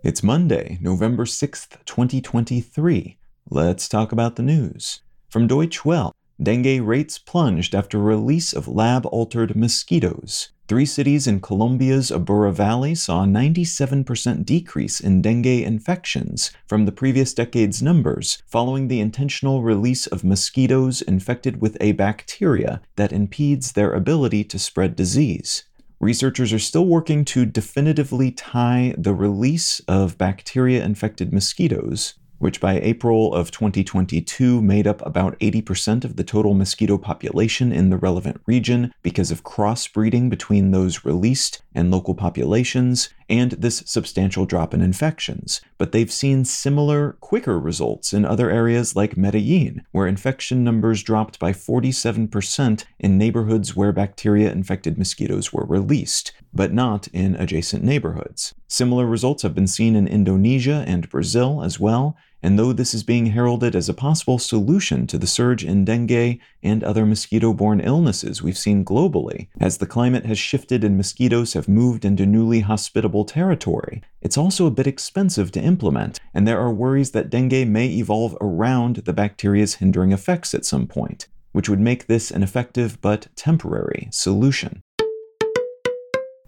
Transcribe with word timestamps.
It's 0.00 0.22
Monday, 0.22 0.78
November 0.80 1.24
6th, 1.24 1.84
2023. 1.84 3.18
Let's 3.50 3.88
talk 3.88 4.12
about 4.12 4.36
the 4.36 4.44
news. 4.44 5.00
From 5.28 5.48
Deutsche 5.48 5.84
Welle, 5.84 6.12
dengue 6.40 6.86
rates 6.86 7.18
plunged 7.18 7.74
after 7.74 7.98
release 7.98 8.52
of 8.52 8.68
lab 8.68 9.06
altered 9.06 9.56
mosquitoes. 9.56 10.50
Three 10.68 10.86
cities 10.86 11.26
in 11.26 11.40
Colombia's 11.40 12.12
Aburra 12.12 12.52
Valley 12.52 12.94
saw 12.94 13.24
a 13.24 13.26
97% 13.26 14.44
decrease 14.44 15.00
in 15.00 15.20
dengue 15.20 15.46
infections 15.46 16.52
from 16.68 16.84
the 16.84 16.92
previous 16.92 17.34
decade's 17.34 17.82
numbers 17.82 18.40
following 18.46 18.86
the 18.86 19.00
intentional 19.00 19.64
release 19.64 20.06
of 20.06 20.22
mosquitoes 20.22 21.02
infected 21.02 21.60
with 21.60 21.76
a 21.80 21.90
bacteria 21.90 22.80
that 22.94 23.12
impedes 23.12 23.72
their 23.72 23.92
ability 23.92 24.44
to 24.44 24.60
spread 24.60 24.94
disease. 24.94 25.64
Researchers 26.00 26.52
are 26.52 26.58
still 26.60 26.86
working 26.86 27.24
to 27.26 27.44
definitively 27.44 28.30
tie 28.30 28.94
the 28.96 29.14
release 29.14 29.80
of 29.88 30.16
bacteria 30.16 30.84
infected 30.84 31.32
mosquitoes 31.32 32.14
which 32.38 32.60
by 32.60 32.78
April 32.80 33.34
of 33.34 33.50
2022 33.50 34.62
made 34.62 34.86
up 34.86 35.04
about 35.04 35.38
80% 35.40 36.04
of 36.04 36.16
the 36.16 36.24
total 36.24 36.54
mosquito 36.54 36.96
population 36.96 37.72
in 37.72 37.90
the 37.90 37.96
relevant 37.96 38.40
region 38.46 38.92
because 39.02 39.30
of 39.30 39.44
crossbreeding 39.44 40.30
between 40.30 40.70
those 40.70 41.04
released 41.04 41.62
and 41.74 41.90
local 41.90 42.14
populations, 42.14 43.10
and 43.28 43.52
this 43.52 43.82
substantial 43.86 44.46
drop 44.46 44.72
in 44.72 44.80
infections. 44.80 45.60
But 45.76 45.92
they've 45.92 46.10
seen 46.10 46.44
similar, 46.44 47.16
quicker 47.20 47.58
results 47.58 48.12
in 48.12 48.24
other 48.24 48.50
areas 48.50 48.96
like 48.96 49.16
Medellin, 49.16 49.84
where 49.92 50.06
infection 50.06 50.64
numbers 50.64 51.02
dropped 51.02 51.38
by 51.38 51.52
47% 51.52 52.84
in 52.98 53.18
neighborhoods 53.18 53.76
where 53.76 53.92
bacteria 53.92 54.50
infected 54.50 54.98
mosquitoes 54.98 55.52
were 55.52 55.66
released, 55.66 56.32
but 56.52 56.72
not 56.72 57.08
in 57.08 57.34
adjacent 57.36 57.84
neighborhoods. 57.84 58.54
Similar 58.68 59.06
results 59.06 59.42
have 59.42 59.54
been 59.54 59.66
seen 59.66 59.94
in 59.96 60.08
Indonesia 60.08 60.84
and 60.86 61.08
Brazil 61.08 61.62
as 61.62 61.78
well, 61.78 62.16
and 62.42 62.58
though 62.58 62.72
this 62.72 62.94
is 62.94 63.02
being 63.02 63.26
heralded 63.26 63.74
as 63.74 63.88
a 63.88 63.94
possible 63.94 64.38
solution 64.38 65.06
to 65.06 65.18
the 65.18 65.26
surge 65.26 65.64
in 65.64 65.84
dengue 65.84 66.38
and 66.62 66.84
other 66.84 67.04
mosquito 67.04 67.52
borne 67.52 67.80
illnesses 67.80 68.42
we've 68.42 68.58
seen 68.58 68.84
globally, 68.84 69.48
as 69.60 69.78
the 69.78 69.86
climate 69.86 70.26
has 70.26 70.38
shifted 70.38 70.84
and 70.84 70.96
mosquitoes 70.96 71.52
have 71.52 71.68
moved 71.68 72.04
into 72.04 72.26
newly 72.26 72.60
hospitable 72.60 73.24
territory, 73.24 74.02
it's 74.20 74.38
also 74.38 74.66
a 74.66 74.70
bit 74.70 74.86
expensive 74.86 75.50
to 75.52 75.60
implement, 75.60 76.20
and 76.32 76.46
there 76.46 76.60
are 76.60 76.72
worries 76.72 77.10
that 77.10 77.30
dengue 77.30 77.66
may 77.68 77.86
evolve 77.88 78.36
around 78.40 78.96
the 78.96 79.12
bacteria's 79.12 79.74
hindering 79.76 80.12
effects 80.12 80.54
at 80.54 80.64
some 80.64 80.86
point, 80.86 81.28
which 81.52 81.68
would 81.68 81.80
make 81.80 82.06
this 82.06 82.30
an 82.30 82.42
effective 82.42 83.00
but 83.00 83.26
temporary 83.36 84.08
solution. 84.10 84.82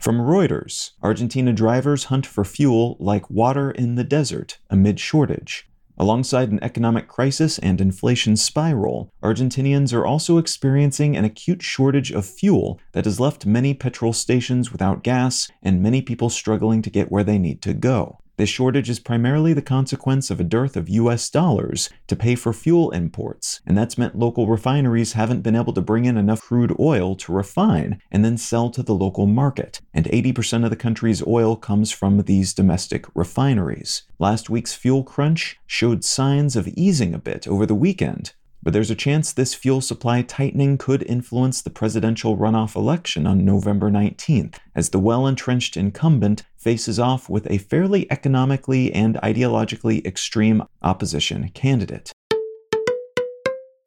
From 0.00 0.20
Reuters, 0.20 0.92
Argentina 1.02 1.52
drivers 1.52 2.04
hunt 2.04 2.24
for 2.24 2.44
fuel 2.44 2.96
like 3.00 3.28
water 3.28 3.72
in 3.72 3.96
the 3.96 4.04
desert 4.04 4.58
amid 4.70 5.00
shortage. 5.00 5.68
Alongside 6.00 6.52
an 6.52 6.62
economic 6.62 7.08
crisis 7.08 7.58
and 7.58 7.80
inflation 7.80 8.36
spiral, 8.36 9.12
Argentinians 9.20 9.92
are 9.92 10.06
also 10.06 10.38
experiencing 10.38 11.16
an 11.16 11.24
acute 11.24 11.60
shortage 11.60 12.12
of 12.12 12.24
fuel 12.24 12.78
that 12.98 13.04
has 13.04 13.20
left 13.20 13.46
many 13.46 13.74
petrol 13.74 14.12
stations 14.12 14.72
without 14.72 15.04
gas 15.04 15.48
and 15.62 15.80
many 15.80 16.02
people 16.02 16.28
struggling 16.28 16.82
to 16.82 16.90
get 16.90 17.12
where 17.12 17.22
they 17.22 17.38
need 17.38 17.62
to 17.62 17.72
go. 17.72 18.18
This 18.38 18.48
shortage 18.48 18.90
is 18.90 18.98
primarily 18.98 19.52
the 19.52 19.62
consequence 19.62 20.32
of 20.32 20.40
a 20.40 20.44
dearth 20.44 20.76
of 20.76 20.88
US 20.88 21.30
dollars 21.30 21.90
to 22.08 22.16
pay 22.16 22.34
for 22.34 22.52
fuel 22.52 22.90
imports, 22.90 23.60
and 23.64 23.78
that's 23.78 23.98
meant 23.98 24.18
local 24.18 24.48
refineries 24.48 25.12
haven't 25.12 25.42
been 25.42 25.54
able 25.54 25.72
to 25.74 25.80
bring 25.80 26.06
in 26.06 26.16
enough 26.16 26.40
crude 26.40 26.74
oil 26.80 27.14
to 27.14 27.32
refine 27.32 28.00
and 28.10 28.24
then 28.24 28.36
sell 28.36 28.68
to 28.70 28.82
the 28.82 28.96
local 28.96 29.26
market. 29.26 29.80
And 29.94 30.06
80% 30.06 30.64
of 30.64 30.70
the 30.70 30.74
country's 30.74 31.24
oil 31.24 31.54
comes 31.54 31.92
from 31.92 32.22
these 32.22 32.52
domestic 32.52 33.06
refineries. 33.14 34.02
Last 34.18 34.50
week's 34.50 34.74
fuel 34.74 35.04
crunch 35.04 35.56
showed 35.68 36.02
signs 36.02 36.56
of 36.56 36.66
easing 36.66 37.14
a 37.14 37.20
bit 37.20 37.46
over 37.46 37.64
the 37.64 37.76
weekend, 37.76 38.32
but 38.68 38.74
there's 38.74 38.90
a 38.90 38.94
chance 38.94 39.32
this 39.32 39.54
fuel 39.54 39.80
supply 39.80 40.20
tightening 40.20 40.76
could 40.76 41.02
influence 41.04 41.62
the 41.62 41.70
presidential 41.70 42.36
runoff 42.36 42.76
election 42.76 43.26
on 43.26 43.42
November 43.42 43.90
19th, 43.90 44.56
as 44.74 44.90
the 44.90 44.98
well 44.98 45.26
entrenched 45.26 45.74
incumbent 45.74 46.42
faces 46.54 46.98
off 46.98 47.30
with 47.30 47.50
a 47.50 47.56
fairly 47.56 48.06
economically 48.12 48.92
and 48.92 49.14
ideologically 49.22 50.04
extreme 50.04 50.62
opposition 50.82 51.48
candidate. 51.54 52.12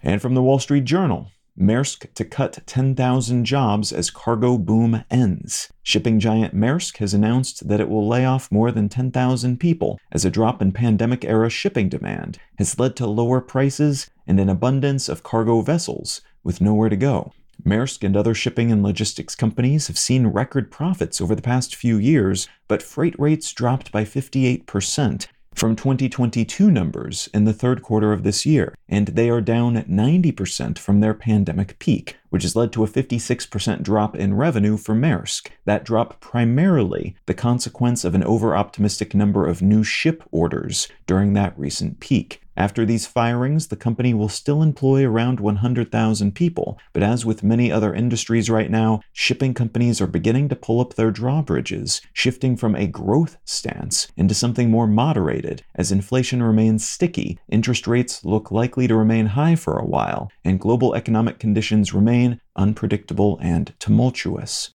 And 0.00 0.22
from 0.22 0.34
the 0.34 0.42
Wall 0.44 0.60
Street 0.60 0.84
Journal, 0.84 1.32
Maersk 1.58 2.12
to 2.14 2.24
cut 2.24 2.60
10,000 2.66 3.44
jobs 3.44 3.92
as 3.92 4.10
cargo 4.10 4.56
boom 4.56 5.04
ends. 5.10 5.72
Shipping 5.82 6.20
giant 6.20 6.54
Maersk 6.54 6.98
has 6.98 7.14
announced 7.14 7.68
that 7.68 7.80
it 7.80 7.88
will 7.88 8.06
lay 8.06 8.24
off 8.24 8.52
more 8.52 8.70
than 8.70 8.88
10,000 8.88 9.58
people 9.58 9.98
as 10.12 10.24
a 10.24 10.30
drop 10.30 10.62
in 10.62 10.70
pandemic 10.70 11.24
era 11.24 11.50
shipping 11.50 11.88
demand 11.88 12.38
has 12.58 12.78
led 12.78 12.94
to 12.96 13.06
lower 13.06 13.40
prices 13.40 14.08
and 14.26 14.38
an 14.38 14.48
abundance 14.48 15.08
of 15.08 15.22
cargo 15.22 15.60
vessels 15.60 16.20
with 16.44 16.60
nowhere 16.60 16.88
to 16.88 16.96
go. 16.96 17.32
Maersk 17.64 18.04
and 18.04 18.16
other 18.16 18.34
shipping 18.34 18.70
and 18.70 18.82
logistics 18.82 19.34
companies 19.34 19.88
have 19.88 19.98
seen 19.98 20.28
record 20.28 20.70
profits 20.70 21.20
over 21.20 21.34
the 21.34 21.42
past 21.42 21.74
few 21.74 21.98
years, 21.98 22.48
but 22.68 22.82
freight 22.82 23.18
rates 23.18 23.52
dropped 23.52 23.90
by 23.90 24.04
58%, 24.04 25.26
from 25.58 25.74
2022 25.74 26.70
numbers 26.70 27.28
in 27.34 27.44
the 27.44 27.52
third 27.52 27.82
quarter 27.82 28.12
of 28.12 28.22
this 28.22 28.46
year, 28.46 28.74
and 28.88 29.08
they 29.08 29.28
are 29.28 29.40
down 29.40 29.74
90% 29.74 30.78
from 30.78 31.00
their 31.00 31.14
pandemic 31.14 31.78
peak, 31.78 32.16
which 32.30 32.44
has 32.44 32.54
led 32.54 32.72
to 32.72 32.84
a 32.84 32.88
56% 32.88 33.82
drop 33.82 34.14
in 34.14 34.34
revenue 34.34 34.76
for 34.76 34.94
Maersk. 34.94 35.48
That 35.64 35.84
drop 35.84 36.20
primarily 36.20 37.16
the 37.26 37.34
consequence 37.34 38.04
of 38.04 38.14
an 38.14 38.24
over 38.24 38.56
optimistic 38.56 39.14
number 39.14 39.46
of 39.46 39.60
new 39.60 39.82
ship 39.82 40.22
orders 40.30 40.88
during 41.06 41.32
that 41.34 41.58
recent 41.58 42.00
peak. 42.00 42.40
After 42.58 42.84
these 42.84 43.06
firings, 43.06 43.68
the 43.68 43.76
company 43.76 44.12
will 44.12 44.28
still 44.28 44.64
employ 44.64 45.06
around 45.06 45.38
100,000 45.38 46.34
people, 46.34 46.76
but 46.92 47.04
as 47.04 47.24
with 47.24 47.44
many 47.44 47.70
other 47.70 47.94
industries 47.94 48.50
right 48.50 48.68
now, 48.68 49.00
shipping 49.12 49.54
companies 49.54 50.00
are 50.00 50.08
beginning 50.08 50.48
to 50.48 50.56
pull 50.56 50.80
up 50.80 50.94
their 50.94 51.12
drawbridges, 51.12 52.02
shifting 52.12 52.56
from 52.56 52.74
a 52.74 52.88
growth 52.88 53.36
stance 53.44 54.08
into 54.16 54.34
something 54.34 54.72
more 54.72 54.88
moderated. 54.88 55.62
As 55.76 55.92
inflation 55.92 56.42
remains 56.42 56.84
sticky, 56.84 57.38
interest 57.48 57.86
rates 57.86 58.24
look 58.24 58.50
likely 58.50 58.88
to 58.88 58.96
remain 58.96 59.26
high 59.26 59.54
for 59.54 59.78
a 59.78 59.86
while, 59.86 60.28
and 60.44 60.58
global 60.58 60.96
economic 60.96 61.38
conditions 61.38 61.94
remain 61.94 62.40
unpredictable 62.56 63.38
and 63.40 63.72
tumultuous. 63.78 64.74